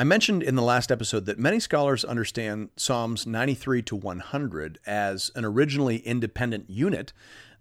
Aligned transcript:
I 0.00 0.04
mentioned 0.04 0.44
in 0.44 0.54
the 0.54 0.62
last 0.62 0.92
episode 0.92 1.26
that 1.26 1.40
many 1.40 1.58
scholars 1.58 2.04
understand 2.04 2.68
Psalms 2.76 3.26
93 3.26 3.82
to 3.82 3.96
100 3.96 4.78
as 4.86 5.32
an 5.34 5.44
originally 5.44 5.96
independent 5.96 6.70
unit 6.70 7.12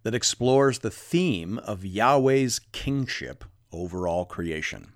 that 0.03 0.13
explores 0.13 0.77
the 0.77 0.91
theme 0.91 1.57
of 1.57 1.83
Yahweh's 1.83 2.59
kingship 2.71 3.43
over 3.71 4.07
all 4.07 4.23
creation. 4.23 4.93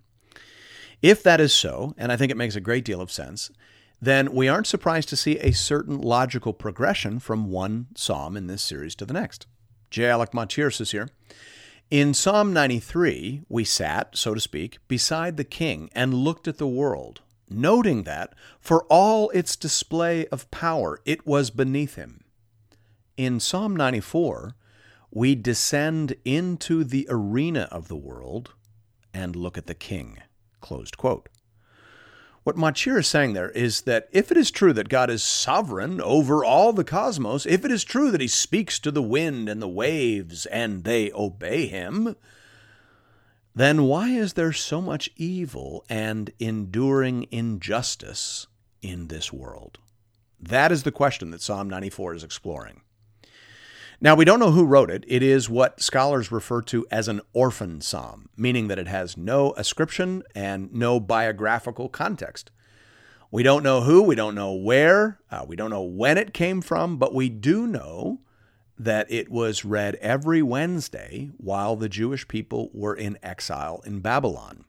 If 1.02 1.24
that 1.24 1.42
is 1.42 1.52
so, 1.52 1.96
and 1.98 2.12
I 2.12 2.16
think 2.16 2.32
it 2.32 2.38
makes 2.38 2.56
a 2.56 2.62
great 2.62 2.86
deal 2.86 3.02
of 3.02 3.12
sense, 3.12 3.50
then 4.00 4.36
we 4.36 4.48
aren't 4.48 4.68
surprised 4.68 5.10
to 5.10 5.18
see 5.18 5.40
a 5.40 5.52
certain 5.52 6.00
logical 6.00 6.54
progression 6.54 7.18
from 7.18 7.50
one 7.50 7.88
psalm 7.96 8.38
in 8.38 8.46
this 8.46 8.62
series 8.62 8.94
to 8.98 9.06
the 9.06 9.14
next. 9.14 9.48
J. 9.90 10.06
Alec 10.06 10.30
is 10.60 10.92
here. 10.92 11.10
In 11.90 12.14
Psalm 12.14 12.54
93, 12.54 13.42
we 13.50 13.64
sat, 13.64 14.16
so 14.16 14.36
to 14.36 14.40
speak, 14.40 14.78
beside 14.88 15.38
the 15.38 15.44
king 15.44 15.90
and 15.94 16.14
looked 16.14 16.48
at 16.48 16.60
the 16.60 16.68
world, 16.68 17.22
noting 17.52 18.04
that, 18.04 18.34
for 18.60 18.84
all 18.86 19.30
its 19.32 19.56
display 19.56 20.26
of 20.28 20.50
power, 20.52 21.00
it 21.06 21.26
was 21.26 21.50
beneath 21.50 21.96
him. 21.96 22.24
In 23.18 23.40
Psalm 23.40 23.76
94, 23.76 24.56
we 25.12 25.36
descend 25.36 26.16
into 26.24 26.84
the 26.84 27.06
arena 27.10 27.68
of 27.72 27.88
the 27.88 27.96
world 27.96 28.54
and 29.14 29.36
look 29.36 29.58
at 29.58 29.68
the 29.68 29.76
king. 29.76 30.20
What 32.44 32.56
Motyer 32.56 32.98
is 32.98 33.08
saying 33.08 33.34
there 33.34 33.52
is 33.52 33.82
that 33.82 34.10
if 34.12 34.32
it 34.32 34.38
is 34.38 34.50
true 34.50 34.74
that 34.74 34.90
God 34.90 35.12
is 35.12 35.22
sovereign 35.22 36.02
over 36.02 36.44
all 36.44 36.74
the 36.74 36.84
cosmos, 36.84 37.46
if 37.46 37.64
it 37.64 37.72
is 37.72 37.84
true 37.84 38.10
that 38.10 38.22
he 38.22 38.28
speaks 38.28 38.80
to 38.80 38.90
the 38.90 39.04
wind 39.04 39.48
and 39.48 39.62
the 39.62 39.68
waves 39.68 40.48
and 40.48 40.84
they 40.84 41.12
obey 41.12 41.68
him, 41.68 42.16
then 43.54 43.84
why 43.84 44.10
is 44.10 44.34
there 44.34 44.54
so 44.54 44.82
much 44.82 45.10
evil 45.18 45.86
and 45.90 46.32
enduring 46.40 47.28
injustice 47.32 48.48
in 48.82 49.08
this 49.08 49.34
world? 49.34 49.80
That 50.40 50.72
is 50.72 50.84
the 50.84 50.92
question 50.92 51.32
that 51.32 51.42
Psalm 51.42 51.70
94 51.70 52.16
is 52.16 52.24
exploring. 52.24 52.82
Now, 54.04 54.16
we 54.16 54.26
don't 54.26 54.40
know 54.40 54.52
who 54.52 54.66
wrote 54.66 54.90
it. 54.90 55.06
It 55.08 55.22
is 55.22 55.48
what 55.48 55.80
scholars 55.80 56.32
refer 56.32 56.64
to 56.64 56.88
as 56.90 57.08
an 57.08 57.22
orphan 57.34 57.82
psalm, 57.82 58.30
meaning 58.36 58.68
that 58.68 58.80
it 58.80 58.88
has 58.88 59.16
no 59.16 59.54
ascription 59.58 60.24
and 60.34 60.74
no 60.74 61.00
biographical 61.00 61.88
context. 61.88 62.50
We 63.30 63.44
don't 63.44 63.62
know 63.62 63.82
who, 63.82 64.02
we 64.02 64.16
don't 64.16 64.34
know 64.34 64.54
where, 64.54 65.20
uh, 65.30 65.46
we 65.48 65.56
don't 65.56 65.70
know 65.70 65.84
when 65.84 66.18
it 66.18 66.34
came 66.34 66.62
from, 66.62 66.98
but 66.98 67.14
we 67.14 67.30
do 67.30 67.68
know 67.68 68.22
that 68.84 69.12
it 69.12 69.30
was 69.30 69.64
read 69.64 69.96
every 69.96 70.42
Wednesday 70.42 71.30
while 71.38 71.76
the 71.76 71.90
Jewish 71.90 72.28
people 72.28 72.70
were 72.74 72.96
in 72.96 73.18
exile 73.22 73.82
in 73.86 74.00
Babylon. 74.00 74.66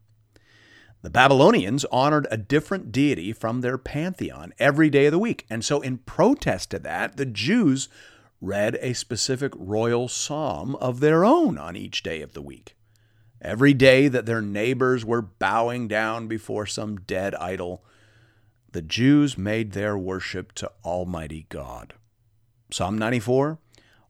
The 1.02 1.10
Babylonians 1.10 1.84
honored 1.86 2.28
a 2.30 2.36
different 2.36 2.92
deity 2.92 3.32
from 3.32 3.60
their 3.60 3.78
pantheon 3.78 4.52
every 4.58 4.88
day 4.88 5.06
of 5.06 5.12
the 5.12 5.18
week. 5.18 5.46
And 5.50 5.64
so, 5.64 5.80
in 5.80 5.98
protest 5.98 6.70
to 6.70 6.78
that, 6.80 7.16
the 7.16 7.26
Jews 7.26 7.88
read 8.40 8.78
a 8.80 8.92
specific 8.92 9.52
royal 9.56 10.08
psalm 10.08 10.76
of 10.76 11.00
their 11.00 11.24
own 11.24 11.58
on 11.58 11.74
each 11.74 12.02
day 12.02 12.20
of 12.22 12.34
the 12.34 12.42
week. 12.42 12.76
Every 13.40 13.74
day 13.74 14.06
that 14.08 14.26
their 14.26 14.42
neighbors 14.42 15.04
were 15.04 15.22
bowing 15.22 15.88
down 15.88 16.28
before 16.28 16.66
some 16.66 16.98
dead 16.98 17.34
idol, 17.36 17.84
the 18.70 18.82
Jews 18.82 19.36
made 19.36 19.72
their 19.72 19.98
worship 19.98 20.52
to 20.52 20.70
Almighty 20.84 21.46
God. 21.48 21.94
Psalm 22.70 22.96
94 22.96 23.58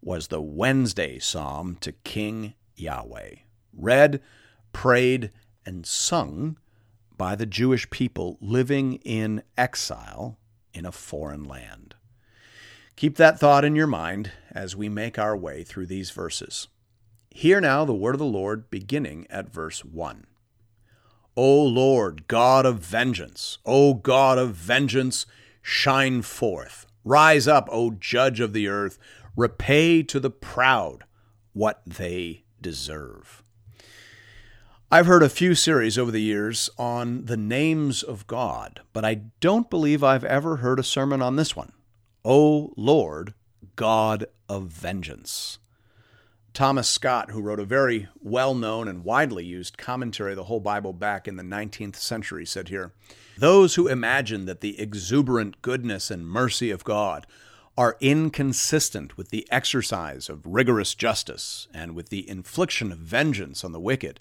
was 0.02 0.28
the 0.28 0.42
Wednesday 0.42 1.18
psalm 1.18 1.76
to 1.80 1.92
King 1.92 2.54
Yahweh, 2.74 3.36
read, 3.72 4.20
prayed, 4.72 5.30
and 5.64 5.86
sung 5.86 6.58
by 7.16 7.36
the 7.36 7.46
Jewish 7.46 7.88
people 7.88 8.36
living 8.40 8.94
in 9.04 9.44
exile 9.56 10.38
in 10.74 10.84
a 10.84 10.92
foreign 10.92 11.44
land. 11.44 11.94
Keep 12.96 13.16
that 13.16 13.38
thought 13.38 13.64
in 13.64 13.76
your 13.76 13.86
mind 13.86 14.32
as 14.50 14.74
we 14.74 14.88
make 14.88 15.18
our 15.18 15.36
way 15.36 15.62
through 15.62 15.86
these 15.86 16.10
verses. 16.10 16.68
Hear 17.30 17.60
now 17.60 17.84
the 17.84 17.94
word 17.94 18.16
of 18.16 18.18
the 18.18 18.24
Lord 18.24 18.70
beginning 18.70 19.26
at 19.30 19.52
verse 19.52 19.84
1. 19.84 20.26
O 21.36 21.62
Lord, 21.62 22.26
God 22.26 22.66
of 22.66 22.80
vengeance, 22.80 23.58
O 23.64 23.94
God 23.94 24.36
of 24.36 24.54
vengeance, 24.54 25.24
shine 25.62 26.22
forth. 26.22 26.86
Rise 27.04 27.48
up, 27.48 27.68
O 27.72 27.92
Judge 27.92 28.40
of 28.40 28.52
the 28.52 28.68
earth 28.68 28.98
repay 29.36 30.02
to 30.02 30.20
the 30.20 30.30
proud 30.30 31.04
what 31.52 31.82
they 31.86 32.44
deserve. 32.60 33.42
I've 34.90 35.06
heard 35.06 35.22
a 35.22 35.30
few 35.30 35.54
series 35.54 35.96
over 35.96 36.10
the 36.10 36.20
years 36.20 36.68
on 36.76 37.24
the 37.24 37.36
names 37.36 38.02
of 38.02 38.26
God, 38.26 38.80
but 38.92 39.06
I 39.06 39.22
don't 39.40 39.70
believe 39.70 40.04
I've 40.04 40.24
ever 40.24 40.56
heard 40.56 40.78
a 40.78 40.84
sermon 40.84 41.22
on 41.22 41.36
this 41.36 41.56
one. 41.56 41.72
O 42.24 42.74
Lord, 42.76 43.32
God 43.74 44.26
of 44.48 44.64
vengeance. 44.64 45.58
Thomas 46.52 46.88
Scott, 46.88 47.30
who 47.30 47.40
wrote 47.40 47.60
a 47.60 47.64
very 47.64 48.08
well 48.20 48.54
known 48.54 48.86
and 48.86 49.04
widely 49.04 49.44
used 49.44 49.78
commentary 49.78 50.32
of 50.32 50.36
the 50.36 50.44
whole 50.44 50.60
Bible 50.60 50.92
back 50.92 51.26
in 51.26 51.36
the 51.36 51.42
19th 51.42 51.96
century, 51.96 52.44
said 52.44 52.68
here 52.68 52.92
Those 53.38 53.76
who 53.76 53.88
imagine 53.88 54.44
that 54.44 54.60
the 54.60 54.78
exuberant 54.78 55.62
goodness 55.62 56.10
and 56.10 56.26
mercy 56.26 56.70
of 56.70 56.84
God 56.84 57.26
are 57.76 57.96
inconsistent 58.00 59.16
with 59.16 59.30
the 59.30 59.46
exercise 59.50 60.28
of 60.28 60.46
rigorous 60.46 60.94
justice 60.94 61.68
and 61.72 61.94
with 61.94 62.10
the 62.10 62.28
infliction 62.28 62.92
of 62.92 62.98
vengeance 62.98 63.64
on 63.64 63.72
the 63.72 63.80
wicked, 63.80 64.20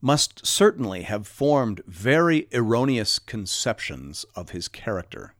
must 0.00 0.44
certainly 0.44 1.02
have 1.02 1.26
formed 1.26 1.80
very 1.86 2.48
erroneous 2.52 3.20
conceptions 3.20 4.24
of 4.34 4.50
his 4.50 4.66
character. 4.66 5.34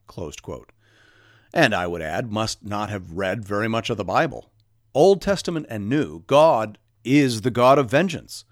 And 1.52 1.74
I 1.74 1.86
would 1.86 2.00
add, 2.00 2.30
must 2.30 2.64
not 2.64 2.88
have 2.90 3.12
read 3.12 3.44
very 3.44 3.68
much 3.68 3.90
of 3.90 3.96
the 3.96 4.04
Bible. 4.04 4.52
Old 4.94 5.20
Testament 5.20 5.66
and 5.68 5.88
New, 5.88 6.20
God 6.26 6.78
is 7.02 7.40
the 7.40 7.50
God 7.50 7.78
of 7.78 7.90
vengeance. 7.90 8.44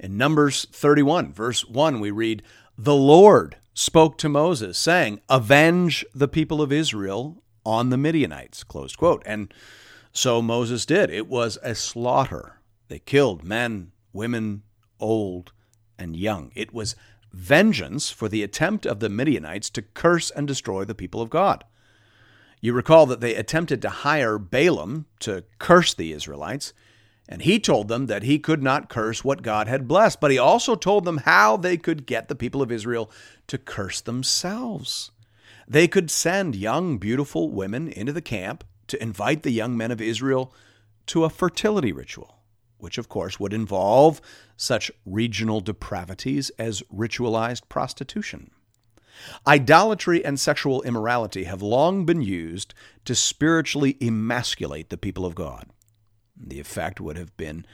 In 0.00 0.18
Numbers 0.18 0.66
31, 0.72 1.32
verse 1.32 1.64
1, 1.64 2.00
we 2.00 2.10
read, 2.10 2.42
The 2.76 2.94
Lord 2.94 3.56
spoke 3.72 4.18
to 4.18 4.28
Moses, 4.28 4.76
saying, 4.76 5.20
Avenge 5.28 6.04
the 6.14 6.28
people 6.28 6.60
of 6.60 6.72
Israel 6.72 7.42
on 7.66 7.90
the 7.90 7.96
Midianites, 7.98 8.62
closed 8.62 8.96
quote. 8.96 9.22
And 9.26 9.52
so 10.12 10.40
Moses 10.40 10.86
did. 10.86 11.10
It 11.10 11.26
was 11.26 11.58
a 11.62 11.74
slaughter. 11.74 12.60
They 12.88 13.00
killed 13.00 13.42
men, 13.44 13.90
women, 14.12 14.62
old, 15.00 15.52
and 15.98 16.16
young. 16.16 16.52
It 16.54 16.72
was 16.72 16.94
vengeance 17.32 18.08
for 18.08 18.28
the 18.28 18.42
attempt 18.42 18.86
of 18.86 19.00
the 19.00 19.10
Midianites 19.10 19.68
to 19.70 19.82
curse 19.82 20.30
and 20.30 20.46
destroy 20.46 20.84
the 20.84 20.94
people 20.94 21.20
of 21.20 21.28
God. 21.28 21.64
You 22.60 22.72
recall 22.72 23.04
that 23.06 23.20
they 23.20 23.34
attempted 23.34 23.82
to 23.82 23.90
hire 23.90 24.38
Balaam 24.38 25.06
to 25.20 25.44
curse 25.58 25.92
the 25.92 26.12
Israelites, 26.12 26.72
and 27.28 27.42
he 27.42 27.58
told 27.58 27.88
them 27.88 28.06
that 28.06 28.22
he 28.22 28.38
could 28.38 28.62
not 28.62 28.88
curse 28.88 29.24
what 29.24 29.42
God 29.42 29.66
had 29.66 29.88
blessed, 29.88 30.20
but 30.20 30.30
he 30.30 30.38
also 30.38 30.76
told 30.76 31.04
them 31.04 31.18
how 31.18 31.56
they 31.56 31.76
could 31.76 32.06
get 32.06 32.28
the 32.28 32.36
people 32.36 32.62
of 32.62 32.70
Israel 32.70 33.10
to 33.48 33.58
curse 33.58 34.00
themselves. 34.00 35.10
They 35.68 35.88
could 35.88 36.10
send 36.10 36.54
young, 36.54 36.98
beautiful 36.98 37.50
women 37.50 37.88
into 37.88 38.12
the 38.12 38.22
camp 38.22 38.64
to 38.88 39.02
invite 39.02 39.42
the 39.42 39.50
young 39.50 39.76
men 39.76 39.90
of 39.90 40.00
Israel 40.00 40.52
to 41.06 41.24
a 41.24 41.30
fertility 41.30 41.92
ritual, 41.92 42.38
which 42.78 42.98
of 42.98 43.08
course 43.08 43.40
would 43.40 43.52
involve 43.52 44.20
such 44.56 44.90
regional 45.04 45.60
depravities 45.60 46.50
as 46.58 46.82
ritualized 46.92 47.68
prostitution. 47.68 48.50
Idolatry 49.46 50.24
and 50.24 50.38
sexual 50.38 50.82
immorality 50.82 51.44
have 51.44 51.62
long 51.62 52.04
been 52.04 52.22
used 52.22 52.74
to 53.06 53.14
spiritually 53.14 53.96
emasculate 54.00 54.90
the 54.90 54.98
people 54.98 55.24
of 55.24 55.34
God. 55.34 55.66
The 56.36 56.60
effect 56.60 57.00
would 57.00 57.16
have 57.16 57.34
been 57.36 57.66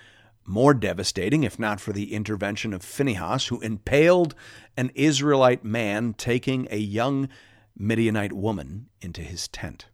more 0.47 0.73
devastating 0.75 1.44
if 1.44 1.59
not 1.59 1.81
for 1.81 1.93
the 1.93 2.15
intervention 2.15 2.73
of 2.73 2.83
Phinehas, 2.83 3.49
who 3.49 3.61
impaled 3.61 4.35
an 4.77 4.91
Israelite 4.94 5.65
man 5.65 6.15
taking 6.15 6.69
a 6.71 6.79
young 6.79 7.29
Midianite 7.76 8.32
woman 8.32 8.88
into 9.00 9.22
his 9.22 9.48
tent. 9.48 9.86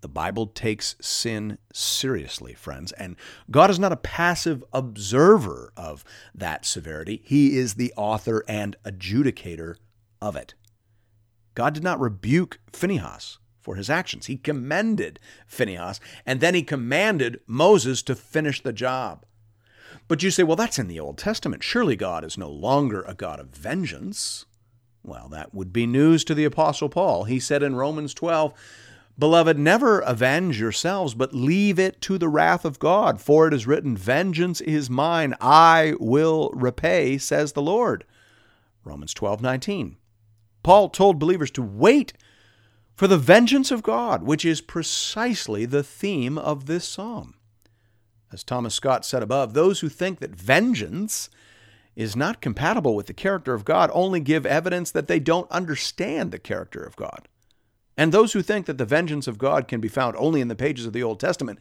The 0.00 0.08
Bible 0.08 0.46
takes 0.46 0.96
sin 1.00 1.58
seriously, 1.72 2.54
friends, 2.54 2.92
and 2.92 3.16
God 3.50 3.68
is 3.68 3.78
not 3.78 3.92
a 3.92 3.96
passive 3.96 4.64
observer 4.72 5.72
of 5.76 6.04
that 6.34 6.64
severity. 6.64 7.20
He 7.24 7.58
is 7.58 7.74
the 7.74 7.92
author 7.96 8.42
and 8.48 8.76
adjudicator 8.84 9.76
of 10.22 10.36
it. 10.36 10.54
God 11.54 11.74
did 11.74 11.82
not 11.82 12.00
rebuke 12.00 12.60
Phinehas 12.72 13.38
for 13.60 13.74
his 13.74 13.90
actions. 13.90 14.26
He 14.26 14.38
commended 14.38 15.20
Phinehas, 15.46 16.00
and 16.24 16.40
then 16.40 16.54
he 16.54 16.62
commanded 16.62 17.40
Moses 17.46 18.02
to 18.04 18.14
finish 18.14 18.62
the 18.62 18.72
job. 18.72 19.26
But 20.08 20.22
you 20.22 20.30
say, 20.30 20.42
well, 20.42 20.56
that's 20.56 20.78
in 20.78 20.88
the 20.88 20.98
Old 20.98 21.18
Testament. 21.18 21.62
Surely 21.62 21.94
God 21.94 22.24
is 22.24 22.38
no 22.38 22.48
longer 22.48 23.02
a 23.02 23.14
God 23.14 23.38
of 23.38 23.48
vengeance. 23.48 24.46
Well, 25.02 25.28
that 25.28 25.54
would 25.54 25.72
be 25.72 25.86
news 25.86 26.24
to 26.24 26.34
the 26.34 26.44
Apostle 26.44 26.88
Paul. 26.88 27.24
He 27.24 27.40
said 27.40 27.62
in 27.62 27.76
Romans 27.76 28.14
12, 28.14 28.52
Beloved, 29.18 29.58
never 29.58 30.00
avenge 30.00 30.58
yourselves, 30.58 31.14
but 31.14 31.34
leave 31.34 31.78
it 31.78 32.00
to 32.02 32.16
the 32.16 32.28
wrath 32.28 32.64
of 32.64 32.78
God. 32.78 33.20
For 33.20 33.46
it 33.46 33.54
is 33.54 33.66
written, 33.66 33.96
Vengeance 33.96 34.60
is 34.62 34.88
mine, 34.88 35.34
I 35.40 35.94
will 36.00 36.50
repay, 36.54 37.18
says 37.18 37.52
the 37.52 37.62
Lord. 37.62 38.04
Romans 38.84 39.12
12, 39.12 39.42
19. 39.42 39.96
Paul 40.62 40.88
told 40.88 41.18
believers 41.18 41.50
to 41.52 41.62
wait 41.62 42.14
for 42.94 43.06
the 43.06 43.18
vengeance 43.18 43.70
of 43.70 43.82
God, 43.82 44.22
which 44.22 44.44
is 44.44 44.60
precisely 44.60 45.64
the 45.64 45.82
theme 45.82 46.38
of 46.38 46.66
this 46.66 46.86
psalm. 46.86 47.34
As 48.32 48.44
Thomas 48.44 48.74
Scott 48.74 49.04
said 49.04 49.22
above, 49.22 49.54
those 49.54 49.80
who 49.80 49.88
think 49.88 50.20
that 50.20 50.36
vengeance 50.36 51.30
is 51.96 52.16
not 52.16 52.40
compatible 52.40 52.94
with 52.94 53.06
the 53.06 53.12
character 53.12 53.54
of 53.54 53.64
God 53.64 53.90
only 53.92 54.20
give 54.20 54.46
evidence 54.46 54.90
that 54.90 55.08
they 55.08 55.20
don't 55.20 55.50
understand 55.50 56.30
the 56.30 56.38
character 56.38 56.82
of 56.82 56.96
God. 56.96 57.28
And 57.96 58.12
those 58.12 58.32
who 58.32 58.42
think 58.42 58.66
that 58.66 58.78
the 58.78 58.84
vengeance 58.84 59.26
of 59.26 59.38
God 59.38 59.68
can 59.68 59.80
be 59.80 59.88
found 59.88 60.16
only 60.16 60.40
in 60.40 60.48
the 60.48 60.56
pages 60.56 60.86
of 60.86 60.92
the 60.92 61.02
Old 61.02 61.20
Testament 61.20 61.58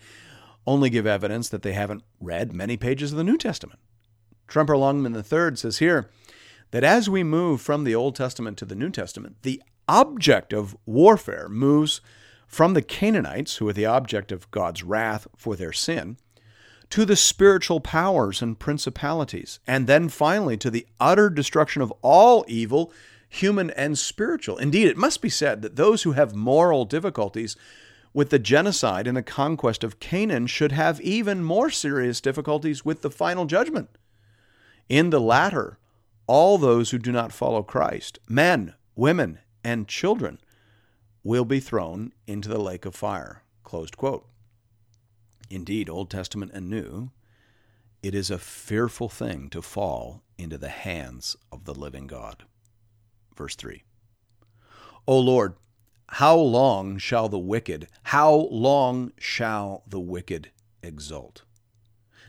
only 0.65 0.89
give 0.89 1.07
evidence 1.07 1.49
that 1.49 1.63
they 1.63 1.73
haven't 1.73 2.03
read 2.19 2.53
many 2.53 2.77
pages 2.77 3.11
of 3.11 3.17
the 3.17 3.23
New 3.23 3.37
Testament. 3.37 3.79
Tremper 4.47 4.77
Longman 4.77 5.15
III 5.15 5.55
says 5.55 5.79
here 5.79 6.09
that 6.71 6.83
as 6.83 7.09
we 7.09 7.23
move 7.23 7.61
from 7.61 7.83
the 7.83 7.95
Old 7.95 8.15
Testament 8.15 8.57
to 8.59 8.65
the 8.65 8.75
New 8.75 8.89
Testament, 8.89 9.37
the 9.41 9.61
object 9.87 10.53
of 10.53 10.77
warfare 10.85 11.49
moves 11.49 12.01
from 12.47 12.73
the 12.73 12.81
Canaanites, 12.81 13.57
who 13.57 13.67
are 13.67 13.73
the 13.73 13.85
object 13.85 14.31
of 14.31 14.49
God's 14.51 14.83
wrath 14.83 15.27
for 15.35 15.55
their 15.55 15.73
sin, 15.73 16.17
to 16.89 17.05
the 17.05 17.15
spiritual 17.15 17.79
powers 17.79 18.41
and 18.41 18.57
principalities, 18.57 19.59
and 19.67 19.85
then 19.87 20.09
finally 20.09 20.57
to 20.57 20.71
the 20.71 20.87
utter 20.99 21.29
destruction 21.29 21.81
of 21.81 21.93
all 22.01 22.43
evil, 22.47 22.91
human 23.27 23.69
and 23.71 23.97
spiritual. 23.97 24.57
Indeed, 24.57 24.87
it 24.87 24.97
must 24.97 25.21
be 25.21 25.29
said 25.29 25.61
that 25.61 25.75
those 25.75 26.03
who 26.03 26.13
have 26.13 26.33
moral 26.33 26.85
difficulties 26.85 27.55
with 28.13 28.31
the 28.31 28.39
genocide 28.39 29.05
and 29.05 29.15
the 29.15 29.21
conquest 29.21 29.83
of 29.83 29.99
Canaan 29.99 30.47
should 30.47 30.71
have 30.71 30.99
even 31.01 31.43
more 31.43 31.69
serious 31.69 32.19
difficulties 32.19 32.83
with 32.83 33.01
the 33.03 33.11
final 33.11 33.45
judgment. 33.45 33.89
In 34.87 35.11
the 35.11 35.21
latter, 35.21 35.77
all 36.25 36.57
those 36.57 36.89
who 36.89 36.97
do 36.97 37.11
not 37.11 37.31
follow 37.31 37.61
Christ, 37.61 38.17
men, 38.27 38.73
women, 38.95 39.39
and 39.63 39.87
children 39.87 40.39
will 41.23 41.45
be 41.45 41.59
thrown 41.59 42.13
into 42.25 42.49
the 42.49 42.59
lake 42.59 42.85
of 42.85 42.95
fire. 42.95 43.43
Closed 43.63 43.95
quote. 43.95 44.27
Indeed, 45.49 45.89
Old 45.89 46.09
Testament 46.09 46.51
and 46.53 46.69
New, 46.69 47.11
it 48.01 48.15
is 48.15 48.29
a 48.29 48.37
fearful 48.37 49.09
thing 49.09 49.49
to 49.49 49.61
fall 49.61 50.23
into 50.37 50.57
the 50.57 50.69
hands 50.69 51.35
of 51.51 51.65
the 51.65 51.73
living 51.73 52.07
God. 52.07 52.43
Verse 53.35 53.55
3 53.55 53.83
O 55.07 55.19
Lord, 55.19 55.55
how 56.07 56.35
long 56.35 56.97
shall 56.97 57.29
the 57.29 57.39
wicked, 57.39 57.87
how 58.03 58.33
long 58.33 59.11
shall 59.17 59.83
the 59.87 59.99
wicked 59.99 60.51
exult? 60.81 61.43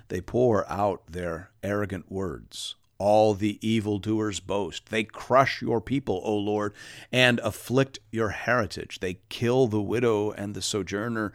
They 0.08 0.20
pour 0.20 0.68
out 0.70 1.06
their 1.06 1.50
arrogant 1.62 2.10
words 2.10 2.74
all 3.00 3.32
the 3.32 3.58
evildoers 3.66 4.40
boast. 4.40 4.90
They 4.90 5.04
crush 5.04 5.62
your 5.62 5.80
people, 5.80 6.20
O 6.22 6.36
Lord, 6.36 6.74
and 7.10 7.40
afflict 7.40 7.98
your 8.12 8.28
heritage. 8.28 9.00
They 9.00 9.20
kill 9.30 9.66
the 9.66 9.80
widow 9.80 10.30
and 10.32 10.54
the 10.54 10.60
sojourner 10.60 11.32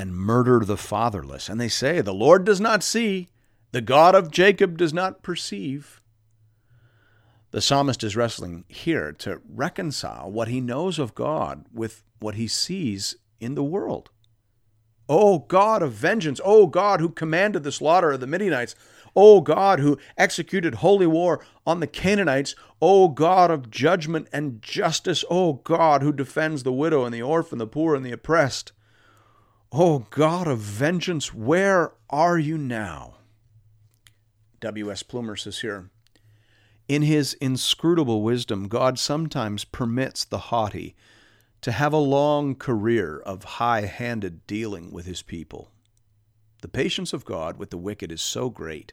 and 0.00 0.16
murder 0.16 0.60
the 0.60 0.76
fatherless. 0.76 1.48
And 1.48 1.60
they 1.60 1.68
say, 1.68 2.00
The 2.00 2.14
Lord 2.14 2.44
does 2.44 2.60
not 2.60 2.82
see, 2.82 3.28
the 3.72 3.80
God 3.80 4.14
of 4.14 4.30
Jacob 4.30 4.78
does 4.78 4.92
not 4.92 5.22
perceive. 5.22 6.00
The 7.52 7.60
psalmist 7.60 8.02
is 8.02 8.16
wrestling 8.16 8.64
here 8.68 9.12
to 9.12 9.40
reconcile 9.48 10.30
what 10.30 10.48
he 10.48 10.60
knows 10.60 10.98
of 10.98 11.14
God 11.14 11.66
with 11.72 12.02
what 12.20 12.36
he 12.36 12.48
sees 12.48 13.16
in 13.40 13.54
the 13.54 13.62
world. 13.62 14.10
O 15.08 15.40
God 15.40 15.82
of 15.82 15.92
vengeance, 15.92 16.40
O 16.44 16.66
God 16.66 17.00
who 17.00 17.08
commanded 17.08 17.64
the 17.64 17.72
slaughter 17.72 18.12
of 18.12 18.20
the 18.20 18.26
Midianites, 18.28 18.76
O 19.16 19.40
God, 19.40 19.80
who 19.80 19.98
executed 20.16 20.76
holy 20.76 21.06
war 21.06 21.44
on 21.66 21.80
the 21.80 21.88
Canaanites, 21.88 22.54
O 22.80 23.08
God 23.08 23.50
of 23.50 23.70
judgment 23.70 24.28
and 24.32 24.62
justice, 24.62 25.24
O 25.28 25.54
God, 25.54 26.02
who 26.02 26.12
defends 26.12 26.62
the 26.62 26.72
widow 26.72 27.04
and 27.04 27.12
the 27.12 27.22
orphan, 27.22 27.58
the 27.58 27.66
poor 27.66 27.96
and 27.96 28.06
the 28.06 28.12
oppressed. 28.12 28.72
O 29.72 30.00
God 30.10 30.48
of 30.48 30.58
vengeance, 30.58 31.32
where 31.32 31.92
are 32.08 32.38
you 32.38 32.58
now? 32.58 33.18
W.S. 34.58 35.04
Plumer 35.04 35.36
says 35.36 35.60
here 35.60 35.90
In 36.88 37.02
his 37.02 37.34
inscrutable 37.34 38.22
wisdom, 38.22 38.66
God 38.66 38.98
sometimes 38.98 39.64
permits 39.64 40.24
the 40.24 40.38
haughty 40.38 40.96
to 41.60 41.70
have 41.70 41.92
a 41.92 41.98
long 41.98 42.56
career 42.56 43.20
of 43.20 43.44
high 43.44 43.82
handed 43.82 44.44
dealing 44.48 44.90
with 44.90 45.06
his 45.06 45.22
people. 45.22 45.70
The 46.62 46.68
patience 46.68 47.12
of 47.12 47.24
God 47.24 47.56
with 47.56 47.70
the 47.70 47.78
wicked 47.78 48.10
is 48.10 48.20
so 48.20 48.50
great 48.50 48.92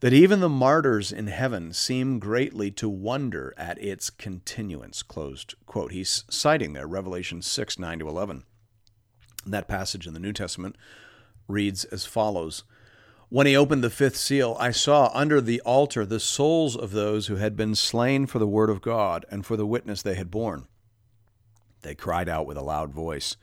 that 0.00 0.12
even 0.12 0.40
the 0.40 0.48
martyrs 0.50 1.10
in 1.10 1.28
heaven 1.28 1.72
seem 1.72 2.18
greatly 2.18 2.70
to 2.72 2.88
wonder 2.88 3.54
at 3.56 3.82
its 3.82 4.10
continuance. 4.10 5.02
Closed 5.02 5.54
quote. 5.64 5.92
He's 5.92 6.24
citing 6.28 6.74
there 6.74 6.86
Revelation 6.86 7.40
6 7.40 7.78
9 7.78 7.98
to 8.00 8.08
11. 8.08 8.44
That 9.46 9.68
passage 9.68 10.06
in 10.06 10.14
the 10.14 10.20
New 10.20 10.32
Testament 10.32 10.76
reads 11.48 11.84
as 11.84 12.04
follows 12.04 12.64
When 13.28 13.46
he 13.46 13.56
opened 13.56 13.82
the 13.82 13.90
fifth 13.90 14.16
seal, 14.16 14.56
I 14.60 14.70
saw 14.70 15.10
under 15.14 15.40
the 15.40 15.60
altar 15.62 16.04
the 16.04 16.20
souls 16.20 16.76
of 16.76 16.92
those 16.92 17.26
who 17.26 17.36
had 17.36 17.56
been 17.56 17.74
slain 17.74 18.26
for 18.26 18.38
the 18.38 18.46
word 18.46 18.70
of 18.70 18.82
God 18.82 19.24
and 19.30 19.44
for 19.44 19.56
the 19.56 19.66
witness 19.66 20.02
they 20.02 20.14
had 20.14 20.30
borne. 20.30 20.66
They 21.82 21.94
cried 21.94 22.28
out 22.28 22.46
with 22.46 22.58
a 22.58 22.62
loud 22.62 22.92
voice, 22.92 23.36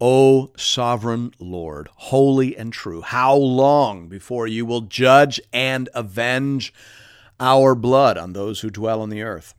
O 0.00 0.52
sovereign 0.56 1.32
Lord, 1.40 1.88
holy 1.96 2.56
and 2.56 2.72
true, 2.72 3.00
how 3.00 3.34
long 3.34 4.08
before 4.08 4.46
you 4.46 4.64
will 4.64 4.82
judge 4.82 5.40
and 5.52 5.88
avenge 5.94 6.72
our 7.40 7.74
blood 7.74 8.16
on 8.16 8.32
those 8.32 8.60
who 8.60 8.70
dwell 8.70 9.00
on 9.00 9.08
the 9.08 9.22
earth? 9.22 9.54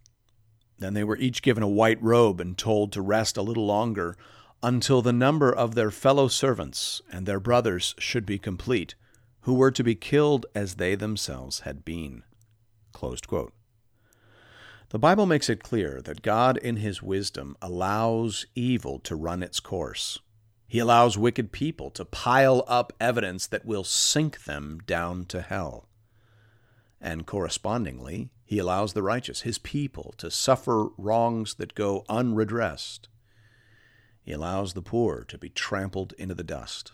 Then 0.77 0.93
they 0.93 1.03
were 1.03 1.17
each 1.17 1.41
given 1.41 1.63
a 1.63 1.67
white 1.67 2.01
robe 2.01 2.39
and 2.39 2.57
told 2.57 2.93
to 2.93 3.01
rest 3.01 3.35
a 3.35 3.41
little 3.41 3.65
longer 3.65 4.15
until 4.61 5.01
the 5.01 5.13
number 5.13 5.51
of 5.53 5.75
their 5.75 5.91
fellow 5.91 6.27
servants 6.27 7.01
and 7.11 7.25
their 7.25 7.39
brothers 7.39 7.95
should 7.97 8.25
be 8.25 8.37
complete, 8.37 8.95
who 9.41 9.53
were 9.53 9.71
to 9.71 9.83
be 9.83 9.95
killed 9.95 10.45
as 10.53 10.75
they 10.75 10.95
themselves 10.95 11.61
had 11.61 11.85
been. 11.85 12.23
The 14.89 14.99
Bible 14.99 15.25
makes 15.25 15.49
it 15.49 15.63
clear 15.63 16.01
that 16.01 16.23
God, 16.23 16.57
in 16.57 16.77
His 16.77 17.01
wisdom, 17.01 17.55
allows 17.61 18.47
evil 18.55 18.99
to 18.99 19.15
run 19.15 19.43
its 19.43 19.59
course. 19.59 20.19
He 20.67 20.79
allows 20.79 21.17
wicked 21.17 21.51
people 21.51 21.89
to 21.91 22.05
pile 22.05 22.63
up 22.67 22.93
evidence 22.99 23.47
that 23.47 23.65
will 23.65 23.83
sink 23.83 24.43
them 24.43 24.79
down 24.85 25.25
to 25.25 25.41
hell. 25.41 25.87
And 26.99 27.25
correspondingly, 27.25 28.29
he 28.43 28.57
allows 28.57 28.93
the 28.93 29.03
righteous, 29.03 29.41
his 29.41 29.59
people, 29.59 30.13
to 30.17 30.29
suffer 30.31 30.87
wrongs 30.97 31.55
that 31.55 31.75
go 31.75 32.03
unredressed. 32.09 33.09
He 34.21 34.31
allows 34.31 34.73
the 34.73 34.81
poor 34.81 35.23
to 35.27 35.37
be 35.37 35.49
trampled 35.49 36.13
into 36.17 36.35
the 36.35 36.43
dust. 36.43 36.91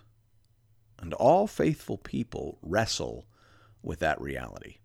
And 0.99 1.13
all 1.13 1.47
faithful 1.47 1.97
people 1.97 2.57
wrestle 2.61 3.25
with 3.81 3.99
that 3.99 4.19
reality. 4.21 4.77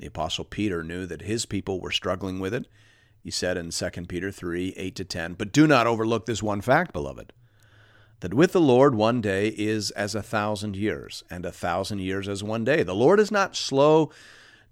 The 0.00 0.06
Apostle 0.06 0.44
Peter 0.44 0.82
knew 0.82 1.06
that 1.06 1.22
his 1.22 1.46
people 1.46 1.80
were 1.80 1.90
struggling 1.90 2.40
with 2.40 2.52
it. 2.52 2.66
He 3.22 3.30
said 3.30 3.56
in 3.56 3.70
2 3.70 3.90
Peter 4.08 4.30
3 4.30 4.74
8 4.76 4.96
to 4.96 5.04
10, 5.04 5.34
But 5.34 5.52
do 5.52 5.66
not 5.66 5.86
overlook 5.86 6.26
this 6.26 6.42
one 6.42 6.60
fact, 6.60 6.92
beloved 6.92 7.32
that 8.20 8.34
with 8.34 8.52
the 8.52 8.60
Lord 8.60 8.94
one 8.94 9.20
day 9.20 9.48
is 9.48 9.90
as 9.92 10.14
a 10.14 10.22
thousand 10.22 10.74
years, 10.76 11.22
and 11.30 11.44
a 11.44 11.52
thousand 11.52 12.00
years 12.00 12.28
as 12.28 12.42
one 12.42 12.64
day. 12.64 12.82
The 12.82 12.94
Lord 12.94 13.20
is 13.20 13.30
not 13.30 13.56
slow 13.56 14.10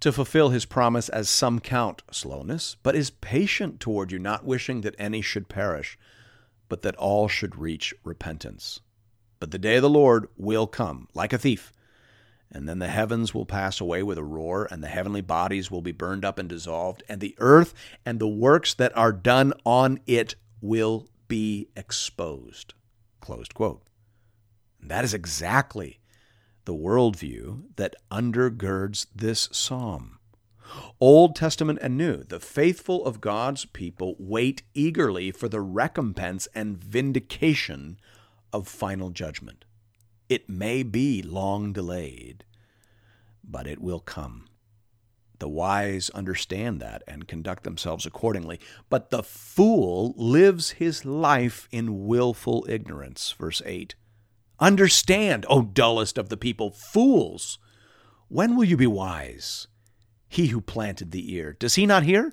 to 0.00 0.12
fulfill 0.12 0.48
his 0.48 0.64
promise, 0.64 1.08
as 1.08 1.28
some 1.28 1.60
count 1.60 2.02
slowness, 2.10 2.76
but 2.82 2.96
is 2.96 3.10
patient 3.10 3.80
toward 3.80 4.12
you, 4.12 4.18
not 4.18 4.44
wishing 4.44 4.80
that 4.80 4.96
any 4.98 5.20
should 5.20 5.48
perish, 5.48 5.98
but 6.68 6.82
that 6.82 6.96
all 6.96 7.28
should 7.28 7.56
reach 7.56 7.94
repentance. 8.04 8.80
But 9.40 9.50
the 9.50 9.58
day 9.58 9.76
of 9.76 9.82
the 9.82 9.90
Lord 9.90 10.28
will 10.36 10.66
come 10.66 11.08
like 11.14 11.32
a 11.32 11.38
thief. 11.38 11.72
And 12.50 12.68
then 12.68 12.78
the 12.78 12.88
heavens 12.88 13.34
will 13.34 13.46
pass 13.46 13.80
away 13.80 14.02
with 14.02 14.16
a 14.16 14.24
roar, 14.24 14.68
and 14.70 14.82
the 14.82 14.88
heavenly 14.88 15.20
bodies 15.20 15.70
will 15.70 15.82
be 15.82 15.92
burned 15.92 16.24
up 16.24 16.38
and 16.38 16.48
dissolved, 16.48 17.02
and 17.08 17.20
the 17.20 17.34
earth 17.38 17.74
and 18.06 18.20
the 18.20 18.28
works 18.28 18.74
that 18.74 18.96
are 18.96 19.12
done 19.12 19.52
on 19.64 19.98
it 20.06 20.36
will 20.60 21.08
be 21.26 21.68
exposed. 21.76 22.74
Closed 23.20 23.54
quote. 23.54 23.82
And 24.80 24.90
that 24.90 25.04
is 25.04 25.14
exactly 25.14 25.98
the 26.64 26.74
worldview 26.74 27.64
that 27.76 27.96
undergirds 28.10 29.06
this 29.14 29.48
psalm. 29.50 30.18
Old 31.00 31.36
Testament 31.36 31.78
and 31.82 31.96
New, 31.96 32.24
the 32.24 32.40
faithful 32.40 33.04
of 33.04 33.20
God's 33.20 33.64
people 33.64 34.16
wait 34.18 34.62
eagerly 34.74 35.30
for 35.30 35.48
the 35.48 35.60
recompense 35.60 36.48
and 36.54 36.78
vindication 36.78 37.98
of 38.52 38.68
final 38.68 39.10
judgment. 39.10 39.64
It 40.28 40.48
may 40.48 40.82
be 40.82 41.22
long 41.22 41.72
delayed, 41.72 42.44
but 43.42 43.66
it 43.66 43.80
will 43.80 44.00
come. 44.00 44.46
The 45.38 45.48
wise 45.48 46.10
understand 46.10 46.80
that 46.80 47.02
and 47.06 47.28
conduct 47.28 47.64
themselves 47.64 48.06
accordingly, 48.06 48.60
but 48.88 49.10
the 49.10 49.22
fool 49.22 50.14
lives 50.16 50.70
his 50.72 51.04
life 51.04 51.68
in 51.70 52.06
willful 52.06 52.64
ignorance. 52.68 53.34
Verse 53.38 53.60
8. 53.66 53.94
Understand, 54.60 55.44
O 55.50 55.62
dullest 55.62 56.16
of 56.16 56.28
the 56.28 56.36
people, 56.36 56.70
fools! 56.70 57.58
When 58.28 58.56
will 58.56 58.64
you 58.64 58.76
be 58.76 58.86
wise? 58.86 59.66
He 60.34 60.48
who 60.48 60.60
planted 60.60 61.12
the 61.12 61.32
ear, 61.32 61.52
does 61.52 61.76
he 61.76 61.86
not 61.86 62.02
hear? 62.02 62.32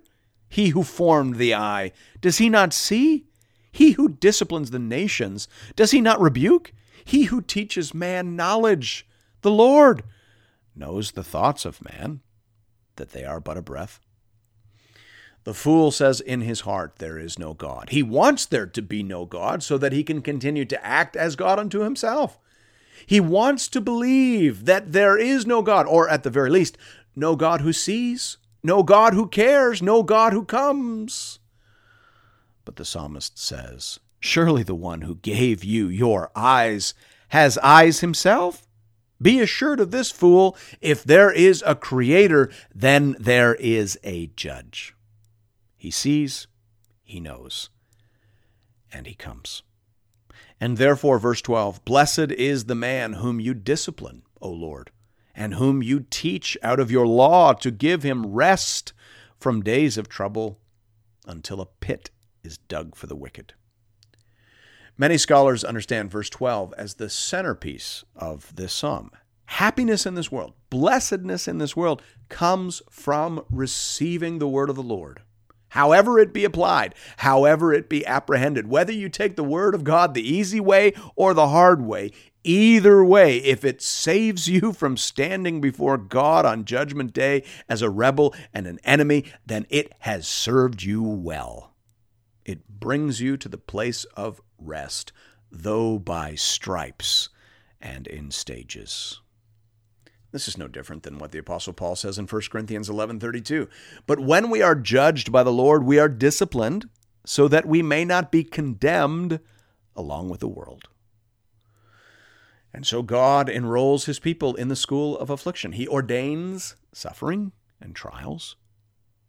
He 0.50 0.70
who 0.70 0.82
formed 0.82 1.36
the 1.36 1.54
eye, 1.54 1.92
does 2.20 2.40
he 2.40 2.50
not 2.50 2.74
see? 2.74 3.28
He 3.72 3.92
who 3.92 4.10
disciplines 4.10 4.72
the 4.72 4.80
nations, 4.80 5.48
does 5.76 5.92
he 5.92 6.02
not 6.02 6.20
rebuke? 6.20 6.74
He 7.06 7.26
who 7.26 7.44
teaches 7.44 7.94
man 7.94 8.36
knowledge, 8.36 9.08
the 9.42 9.52
Lord, 9.52 10.02
knows 10.76 11.12
the 11.12 11.24
thoughts 11.24 11.64
of 11.64 11.86
man, 11.94 12.22
that 12.96 13.12
they 13.12 13.24
are 13.24 13.40
but 13.40 13.56
a 13.56 13.62
breath. 13.62 14.00
The 15.44 15.54
fool 15.54 15.92
says 15.92 16.20
in 16.20 16.42
his 16.42 16.62
heart, 16.62 16.96
There 16.98 17.20
is 17.20 17.38
no 17.38 17.54
God. 17.54 17.90
He 17.90 18.02
wants 18.02 18.48
there 18.48 18.66
to 18.66 18.82
be 18.82 19.04
no 19.04 19.26
God 19.26 19.62
so 19.62 19.78
that 19.78 19.94
he 19.94 20.04
can 20.04 20.24
continue 20.24 20.66
to 20.66 20.84
act 20.84 21.16
as 21.16 21.36
God 21.36 21.60
unto 21.60 21.82
himself. 21.82 22.40
He 23.06 23.20
wants 23.20 23.68
to 23.70 23.82
believe 23.82 24.66
that 24.66 24.92
there 24.92 25.18
is 25.18 25.46
no 25.46 25.62
God, 25.62 25.88
or 25.88 26.10
at 26.10 26.24
the 26.24 26.30
very 26.30 26.50
least, 26.50 26.78
no 27.16 27.36
God 27.36 27.62
who 27.62 27.74
sees, 27.74 28.38
no 28.64 28.84
God 28.84 29.14
who 29.14 29.28
cares, 29.28 29.82
no 29.82 30.04
God 30.04 30.34
who 30.34 30.46
comes. 30.46 31.40
But 32.64 32.76
the 32.76 32.86
psalmist 32.86 33.38
says, 33.38 34.00
Surely 34.20 34.64
the 34.64 34.76
one 34.76 35.02
who 35.02 35.16
gave 35.16 35.64
you 35.64 35.88
your 35.88 36.32
eyes 36.36 36.94
has 37.30 37.58
eyes 37.60 38.02
himself. 38.02 38.68
Be 39.20 39.40
assured 39.40 39.80
of 39.80 39.92
this, 39.92 40.12
fool. 40.12 40.56
If 40.80 41.04
there 41.04 41.32
is 41.32 41.64
a 41.66 41.76
creator, 41.76 42.52
then 42.74 43.16
there 43.20 43.56
is 43.56 44.00
a 44.04 44.28
judge. 44.36 44.96
He 45.78 45.92
sees, 45.92 46.48
he 47.04 47.20
knows, 47.20 47.70
and 48.92 49.08
he 49.08 49.16
comes. 49.16 49.64
And 50.60 50.78
therefore, 50.78 51.18
verse 51.18 51.42
12 51.42 51.84
Blessed 51.84 52.32
is 52.32 52.66
the 52.66 52.76
man 52.76 53.14
whom 53.14 53.40
you 53.40 53.56
discipline, 53.56 54.22
O 54.40 54.50
Lord 54.50 54.92
and 55.42 55.56
whom 55.56 55.82
you 55.82 56.06
teach 56.12 56.56
out 56.62 56.80
of 56.80 56.92
your 56.92 57.08
law 57.08 57.52
to 57.52 57.72
give 57.72 58.04
him 58.04 58.28
rest 58.28 58.94
from 59.40 59.64
days 59.64 59.98
of 59.98 60.08
trouble 60.08 60.60
until 61.26 61.60
a 61.60 61.66
pit 61.66 62.12
is 62.44 62.60
dug 62.60 62.94
for 62.96 63.08
the 63.08 63.16
wicked. 63.16 63.54
Many 65.00 65.18
scholars 65.18 65.64
understand 65.64 66.12
verse 66.12 66.30
12 66.30 66.76
as 66.78 66.94
the 66.94 67.10
centerpiece 67.10 68.04
of 68.16 68.56
this 68.56 68.72
psalm. 68.72 69.10
Happiness 69.46 70.06
in 70.06 70.14
this 70.14 70.32
world, 70.32 70.54
blessedness 70.70 71.48
in 71.48 71.58
this 71.58 71.76
world, 71.76 72.04
comes 72.30 72.84
from 72.92 73.44
receiving 73.50 74.38
the 74.38 74.48
word 74.48 74.70
of 74.70 74.76
the 74.76 74.84
Lord. 74.84 75.22
However, 75.70 76.20
it 76.20 76.34
be 76.34 76.46
applied, 76.46 76.94
however, 77.18 77.74
it 77.74 77.90
be 77.90 78.06
apprehended, 78.06 78.68
whether 78.68 78.92
you 78.92 79.10
take 79.10 79.38
the 79.38 79.44
word 79.44 79.74
of 79.74 79.86
God 79.86 80.14
the 80.14 80.22
easy 80.22 80.60
way 80.60 80.94
or 81.16 81.34
the 81.34 81.48
hard 81.48 81.82
way, 81.82 82.12
Either 82.44 83.04
way, 83.04 83.38
if 83.38 83.64
it 83.64 83.82
saves 83.82 84.48
you 84.48 84.74
from 84.74 84.98
standing 84.98 85.62
before 85.62 85.98
God 85.98 86.46
on 86.46 86.66
Judgment 86.66 87.14
Day 87.14 87.44
as 87.70 87.82
a 87.82 87.90
rebel 87.90 88.34
and 88.54 88.68
an 88.68 88.80
enemy, 88.84 89.26
then 89.46 89.66
it 89.70 89.94
has 90.00 90.28
served 90.28 90.84
you 90.84 91.04
well. 91.04 91.74
It 92.46 92.68
brings 92.68 93.22
you 93.22 93.38
to 93.38 93.48
the 93.48 93.58
place 93.58 94.04
of 94.16 94.42
rest, 94.58 95.12
though 95.52 96.00
by 96.00 96.36
stripes 96.36 97.30
and 97.80 98.08
in 98.08 98.32
stages. 98.32 99.22
This 100.32 100.48
is 100.48 100.58
no 100.58 100.68
different 100.68 101.04
than 101.04 101.20
what 101.20 101.32
the 101.32 101.40
apostle 101.40 101.74
Paul 101.74 101.96
says 101.96 102.18
in 102.18 102.26
1 102.26 102.42
Corinthians 102.50 102.90
11:32. 102.90 103.68
But 104.08 104.20
when 104.20 104.50
we 104.50 104.62
are 104.62 104.76
judged 104.76 105.32
by 105.32 105.44
the 105.44 105.52
Lord, 105.52 105.84
we 105.84 106.00
are 106.00 106.08
disciplined 106.10 106.90
so 107.26 107.48
that 107.48 107.66
we 107.66 107.82
may 107.82 108.06
not 108.06 108.32
be 108.32 108.44
condemned 108.44 109.40
along 109.96 110.30
with 110.30 110.40
the 110.40 110.48
world. 110.48 110.88
And 112.74 112.86
so 112.86 113.02
God 113.02 113.50
enrolls 113.50 114.06
his 114.06 114.20
people 114.20 114.56
in 114.56 114.70
the 114.70 114.76
school 114.76 115.18
of 115.18 115.30
affliction. 115.30 115.74
He 115.74 115.88
ordains 115.88 116.76
suffering 116.94 117.52
and 117.82 117.96
trials, 117.96 118.56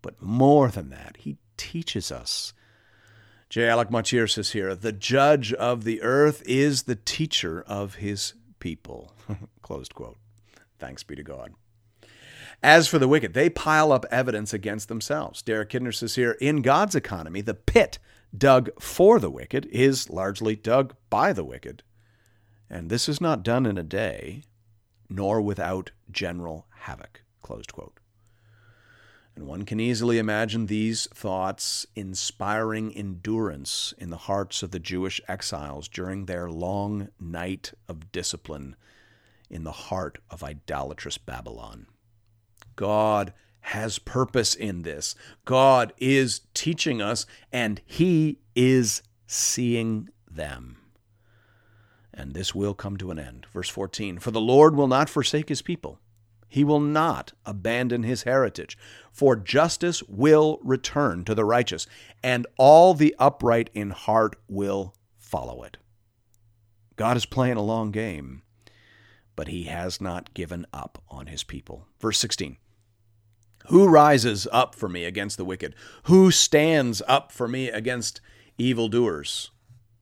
but 0.00 0.20
more 0.22 0.68
than 0.68 0.90
that, 0.90 1.16
he 1.18 1.38
teaches 1.56 2.12
us. 2.12 2.52
J. 3.48 3.68
Alec 3.68 3.90
Motyer 3.90 4.26
says 4.26 4.52
here, 4.52 4.74
the 4.74 4.92
judge 4.92 5.52
of 5.52 5.84
the 5.84 6.00
earth 6.02 6.42
is 6.46 6.84
the 6.84 6.96
teacher 6.96 7.62
of 7.66 7.96
his 7.96 8.34
people. 8.60 9.12
Closed 9.62 9.94
quote. 9.94 10.16
Thanks 10.78 11.02
be 11.02 11.16
to 11.16 11.22
God. 11.22 11.52
As 12.62 12.86
for 12.86 12.98
the 12.98 13.08
wicked, 13.08 13.34
they 13.34 13.50
pile 13.50 13.92
up 13.92 14.06
evidence 14.10 14.54
against 14.54 14.88
themselves. 14.88 15.42
Derek 15.42 15.70
Kidner 15.70 15.94
says 15.94 16.14
here, 16.14 16.32
in 16.40 16.62
God's 16.62 16.94
economy, 16.94 17.40
the 17.40 17.54
pit 17.54 17.98
dug 18.36 18.70
for 18.80 19.18
the 19.18 19.30
wicked 19.30 19.66
is 19.66 20.08
largely 20.08 20.54
dug 20.54 20.94
by 21.10 21.32
the 21.32 21.44
wicked. 21.44 21.82
And 22.72 22.88
this 22.88 23.06
is 23.06 23.20
not 23.20 23.42
done 23.42 23.66
in 23.66 23.76
a 23.76 23.82
day, 23.82 24.44
nor 25.10 25.42
without 25.42 25.90
general 26.10 26.66
havoc. 26.70 27.22
Closed 27.42 27.70
quote. 27.70 28.00
And 29.36 29.46
one 29.46 29.66
can 29.66 29.78
easily 29.78 30.18
imagine 30.18 30.66
these 30.66 31.06
thoughts 31.12 31.86
inspiring 31.94 32.90
endurance 32.94 33.92
in 33.98 34.08
the 34.08 34.16
hearts 34.16 34.62
of 34.62 34.70
the 34.70 34.78
Jewish 34.78 35.20
exiles 35.28 35.86
during 35.86 36.24
their 36.24 36.50
long 36.50 37.08
night 37.20 37.74
of 37.88 38.10
discipline 38.10 38.74
in 39.50 39.64
the 39.64 39.72
heart 39.72 40.18
of 40.30 40.42
idolatrous 40.42 41.18
Babylon. 41.18 41.86
God 42.74 43.34
has 43.60 43.98
purpose 43.98 44.54
in 44.54 44.80
this. 44.80 45.14
God 45.44 45.92
is 45.98 46.40
teaching 46.54 47.02
us, 47.02 47.26
and 47.52 47.82
He 47.84 48.38
is 48.54 49.02
seeing 49.26 50.08
them 50.30 50.78
and 52.14 52.34
this 52.34 52.54
will 52.54 52.74
come 52.74 52.96
to 52.98 53.10
an 53.10 53.18
end. 53.18 53.46
Verse 53.52 53.68
14 53.68 54.18
For 54.18 54.30
the 54.30 54.40
Lord 54.40 54.76
will 54.76 54.88
not 54.88 55.08
forsake 55.08 55.48
his 55.48 55.62
people, 55.62 55.98
he 56.48 56.64
will 56.64 56.80
not 56.80 57.32
abandon 57.46 58.02
his 58.02 58.24
heritage, 58.24 58.76
for 59.10 59.36
justice 59.36 60.02
will 60.02 60.58
return 60.62 61.24
to 61.24 61.34
the 61.34 61.44
righteous, 61.44 61.86
and 62.22 62.46
all 62.58 62.94
the 62.94 63.16
upright 63.18 63.70
in 63.72 63.90
heart 63.90 64.36
will 64.48 64.94
follow 65.16 65.62
it. 65.62 65.78
God 66.96 67.16
is 67.16 67.24
playing 67.24 67.56
a 67.56 67.62
long 67.62 67.90
game, 67.90 68.42
but 69.34 69.48
he 69.48 69.64
has 69.64 69.98
not 69.98 70.34
given 70.34 70.66
up 70.74 71.02
on 71.08 71.28
his 71.28 71.42
people. 71.42 71.86
Verse 71.98 72.18
16 72.18 72.58
Who 73.68 73.88
rises 73.88 74.46
up 74.52 74.74
for 74.74 74.90
me 74.90 75.04
against 75.04 75.38
the 75.38 75.46
wicked? 75.46 75.74
Who 76.02 76.30
stands 76.30 77.00
up 77.08 77.32
for 77.32 77.48
me 77.48 77.70
against 77.70 78.20
evildoers? 78.58 79.51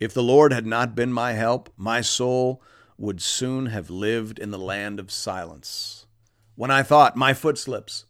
If 0.00 0.14
the 0.14 0.22
Lord 0.22 0.52
had 0.52 0.66
not 0.66 0.94
been 0.94 1.12
my 1.12 1.32
help, 1.34 1.70
my 1.76 2.00
soul 2.00 2.62
would 2.96 3.20
soon 3.20 3.66
have 3.66 3.90
lived 3.90 4.38
in 4.38 4.50
the 4.50 4.58
land 4.58 4.98
of 4.98 5.10
silence. 5.10 6.06
When 6.54 6.70
I 6.70 6.82
thought, 6.82 7.16
my 7.16 7.34
foot 7.34 7.58
slips, 7.58 8.06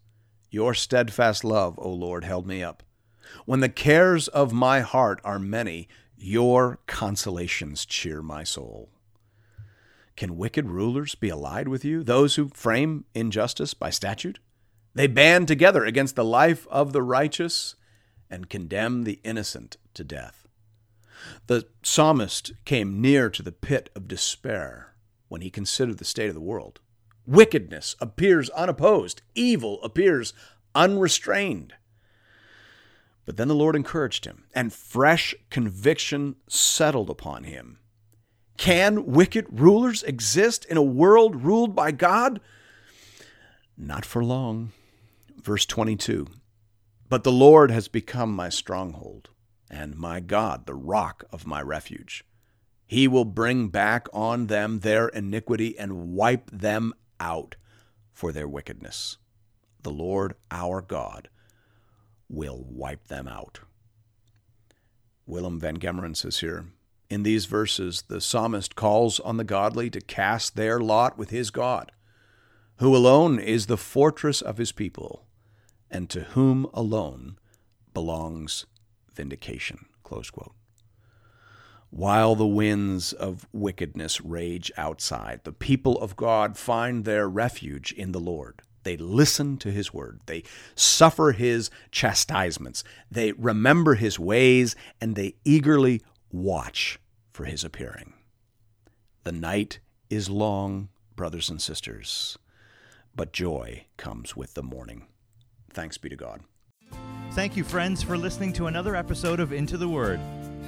your 0.50 0.72
steadfast 0.72 1.44
love, 1.44 1.78
O 1.78 1.90
Lord, 1.90 2.24
held 2.24 2.46
me 2.46 2.62
up. 2.62 2.84
When 3.44 3.58
the 3.58 3.68
cares 3.68 4.28
of 4.28 4.52
my 4.52 4.80
heart 4.80 5.20
are 5.24 5.40
many, 5.40 5.88
your 6.16 6.78
consolations 6.86 7.84
cheer 7.84 8.22
my 8.22 8.44
soul. 8.44 8.90
Can 10.16 10.36
wicked 10.36 10.68
rulers 10.68 11.14
be 11.14 11.28
allied 11.28 11.66
with 11.66 11.84
you, 11.84 12.04
those 12.04 12.36
who 12.36 12.50
frame 12.50 13.04
injustice 13.14 13.74
by 13.74 13.90
statute? 13.90 14.38
They 14.94 15.06
band 15.06 15.48
together 15.48 15.84
against 15.84 16.14
the 16.14 16.24
life 16.24 16.68
of 16.68 16.92
the 16.92 17.02
righteous 17.02 17.74
and 18.28 18.50
condemn 18.50 19.04
the 19.04 19.20
innocent 19.24 19.76
to 19.94 20.04
death. 20.04 20.39
The 21.46 21.66
psalmist 21.82 22.52
came 22.64 23.00
near 23.00 23.30
to 23.30 23.42
the 23.42 23.52
pit 23.52 23.90
of 23.94 24.08
despair 24.08 24.94
when 25.28 25.40
he 25.40 25.50
considered 25.50 25.98
the 25.98 26.04
state 26.04 26.28
of 26.28 26.34
the 26.34 26.40
world. 26.40 26.80
Wickedness 27.26 27.96
appears 28.00 28.50
unopposed, 28.50 29.22
evil 29.34 29.82
appears 29.82 30.32
unrestrained. 30.74 31.74
But 33.26 33.36
then 33.36 33.48
the 33.48 33.54
Lord 33.54 33.76
encouraged 33.76 34.24
him, 34.24 34.44
and 34.54 34.72
fresh 34.72 35.34
conviction 35.50 36.36
settled 36.48 37.10
upon 37.10 37.44
him. 37.44 37.78
Can 38.56 39.06
wicked 39.06 39.46
rulers 39.50 40.02
exist 40.02 40.64
in 40.64 40.76
a 40.76 40.82
world 40.82 41.44
ruled 41.44 41.74
by 41.74 41.92
God? 41.92 42.40
Not 43.76 44.04
for 44.04 44.24
long. 44.24 44.72
Verse 45.40 45.64
22 45.64 46.26
But 47.08 47.24
the 47.24 47.32
Lord 47.32 47.70
has 47.70 47.88
become 47.88 48.34
my 48.34 48.48
stronghold 48.48 49.30
and 49.70 49.96
my 49.96 50.20
God, 50.20 50.66
the 50.66 50.74
rock 50.74 51.24
of 51.30 51.46
my 51.46 51.62
refuge. 51.62 52.24
He 52.86 53.06
will 53.06 53.24
bring 53.24 53.68
back 53.68 54.08
on 54.12 54.48
them 54.48 54.80
their 54.80 55.08
iniquity 55.08 55.78
and 55.78 56.12
wipe 56.12 56.50
them 56.50 56.92
out 57.20 57.54
for 58.12 58.32
their 58.32 58.48
wickedness. 58.48 59.16
the 59.82 59.90
Lord 59.90 60.34
our 60.50 60.82
God 60.82 61.28
will 62.28 62.64
wipe 62.68 63.08
them 63.08 63.26
out. 63.26 63.60
Willem 65.26 65.60
VanGemeren 65.60 66.16
says 66.16 66.40
here 66.40 66.66
In 67.08 67.22
these 67.22 67.46
verses, 67.46 68.02
the 68.02 68.20
psalmist 68.20 68.76
calls 68.76 69.20
on 69.20 69.36
the 69.36 69.44
godly 69.44 69.90
to 69.90 70.00
cast 70.00 70.56
their 70.56 70.80
lot 70.80 71.16
with 71.18 71.30
his 71.30 71.50
God, 71.50 71.92
who 72.76 72.94
alone 72.96 73.38
is 73.38 73.66
the 73.66 73.76
fortress 73.76 74.40
of 74.40 74.58
his 74.58 74.72
people, 74.72 75.24
and 75.90 76.08
to 76.10 76.20
whom 76.20 76.66
alone 76.72 77.38
belongs 77.94 78.66
quote. 80.32 80.54
While 81.90 82.36
the 82.36 82.46
winds 82.46 83.12
of 83.12 83.48
wickedness 83.52 84.20
rage 84.20 84.70
outside, 84.76 85.40
the 85.42 85.52
people 85.52 86.00
of 86.00 86.16
God 86.16 86.56
find 86.56 87.04
their 87.04 87.28
refuge 87.28 87.92
in 87.92 88.12
the 88.12 88.20
Lord. 88.20 88.62
They 88.84 88.96
listen 88.96 89.58
to 89.58 89.70
his 89.70 89.92
word. 89.92 90.20
They 90.26 90.44
suffer 90.74 91.32
his 91.32 91.68
chastisements. 91.90 92.84
They 93.10 93.32
remember 93.32 93.96
his 93.96 94.18
ways, 94.18 94.76
and 95.00 95.16
they 95.16 95.34
eagerly 95.44 96.00
watch 96.32 96.98
for 97.30 97.44
his 97.44 97.64
appearing. 97.64 98.14
The 99.24 99.32
night 99.32 99.80
is 100.08 100.30
long, 100.30 100.88
brothers 101.14 101.50
and 101.50 101.60
sisters, 101.60 102.38
but 103.14 103.32
joy 103.32 103.86
comes 103.96 104.36
with 104.36 104.54
the 104.54 104.62
morning. 104.62 105.06
Thanks 105.72 105.98
be 105.98 106.08
to 106.08 106.16
God. 106.16 106.40
Thank 107.32 107.56
you, 107.56 107.62
friends, 107.62 108.02
for 108.02 108.18
listening 108.18 108.52
to 108.54 108.66
another 108.66 108.96
episode 108.96 109.38
of 109.38 109.52
Into 109.52 109.76
the 109.76 109.88
Word. 109.88 110.18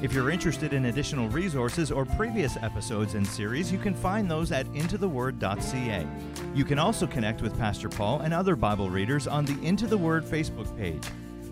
If 0.00 0.12
you're 0.12 0.30
interested 0.30 0.72
in 0.72 0.84
additional 0.84 1.28
resources 1.28 1.90
or 1.90 2.04
previous 2.04 2.56
episodes 2.56 3.14
and 3.14 3.26
series, 3.26 3.72
you 3.72 3.78
can 3.78 3.94
find 3.94 4.30
those 4.30 4.52
at 4.52 4.66
intotheword.ca. 4.66 6.06
You 6.54 6.64
can 6.64 6.78
also 6.78 7.08
connect 7.08 7.42
with 7.42 7.58
Pastor 7.58 7.88
Paul 7.88 8.20
and 8.20 8.32
other 8.32 8.54
Bible 8.54 8.90
readers 8.90 9.26
on 9.26 9.44
the 9.44 9.60
Into 9.66 9.88
the 9.88 9.98
Word 9.98 10.24
Facebook 10.24 10.76
page. 10.78 11.02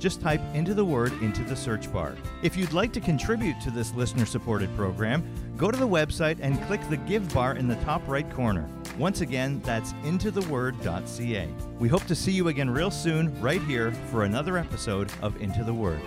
Just 0.01 0.23
type 0.23 0.41
Into 0.55 0.73
the 0.73 0.85
Word 0.85 1.13
into 1.23 1.45
the 1.45 1.55
search 1.55 1.93
bar. 1.93 2.17
If 2.43 2.57
you'd 2.57 2.73
like 2.73 2.93
to 2.95 3.01
contribute 3.01 3.61
to 3.61 3.71
this 3.71 3.95
listener 3.95 4.25
supported 4.25 4.75
program, 4.75 5.23
go 5.59 5.71
to 5.71 5.77
the 5.77 5.87
website 5.87 6.39
and 6.41 6.61
click 6.63 6.81
the 6.89 6.97
Give 6.97 7.33
bar 7.35 7.55
in 7.55 7.69
the 7.69 7.77
top 7.77 8.03
right 8.09 8.29
corner. 8.33 8.67
Once 8.99 9.21
again, 9.21 9.61
that's 9.63 9.93
intotheword.ca. 10.03 11.49
We 11.79 11.89
hope 11.89 12.07
to 12.07 12.15
see 12.15 12.33
you 12.33 12.49
again 12.49 12.71
real 12.71 12.91
soon, 12.91 13.39
right 13.43 13.63
here, 13.63 13.93
for 14.11 14.25
another 14.25 14.57
episode 14.57 15.13
of 15.21 15.41
Into 15.41 15.63
the 15.65 15.75
Word. 15.75 16.01